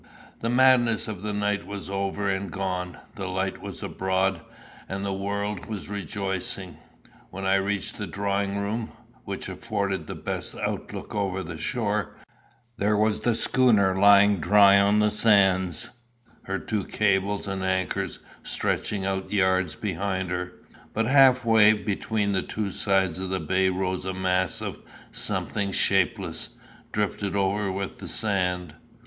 The 0.39 0.49
madness 0.49 1.07
of 1.07 1.21
the 1.21 1.31
night 1.31 1.67
was 1.67 1.87
over 1.87 2.27
and 2.27 2.49
gone; 2.49 2.97
the 3.13 3.27
light 3.27 3.61
was 3.61 3.83
abroad, 3.83 4.41
and 4.89 5.05
the 5.05 5.13
world 5.13 5.67
was 5.67 5.89
rejoicing. 5.89 6.77
When 7.29 7.45
I 7.45 7.57
reached 7.57 7.99
the 7.99 8.07
drawing 8.07 8.57
room, 8.57 8.93
which 9.25 9.47
afforded 9.47 10.07
the 10.07 10.15
best 10.15 10.55
outlook 10.55 11.13
over 11.13 11.43
the 11.43 11.59
shore, 11.59 12.15
there 12.77 12.97
was 12.97 13.21
the 13.21 13.35
schooner 13.35 13.95
lying 13.95 14.39
dry 14.39 14.79
on 14.79 14.97
the 14.97 15.11
sands, 15.11 15.91
her 16.45 16.57
two 16.57 16.83
cables 16.85 17.47
and 17.47 17.63
anchors 17.63 18.17
stretching 18.41 19.05
out 19.05 19.31
yards 19.31 19.75
behind 19.75 20.31
her; 20.31 20.53
but 20.95 21.05
half 21.05 21.45
way 21.45 21.73
between 21.73 22.31
the 22.31 22.41
two 22.41 22.71
sides 22.71 23.19
of 23.19 23.29
the 23.29 23.39
bay 23.39 23.69
rose 23.69 24.05
a 24.05 24.15
mass 24.15 24.61
of 24.61 24.79
something 25.11 25.71
shapeless, 25.71 26.57
drifted 26.91 27.35
over 27.35 27.71
with 27.71 28.03
sand. 28.09 28.73